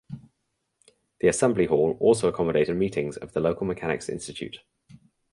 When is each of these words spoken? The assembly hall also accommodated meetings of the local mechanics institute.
The 1.19 1.27
assembly 1.27 1.67
hall 1.67 1.95
also 1.99 2.27
accommodated 2.27 2.75
meetings 2.75 3.17
of 3.17 3.33
the 3.33 3.39
local 3.39 3.67
mechanics 3.67 4.09
institute. 4.09 4.57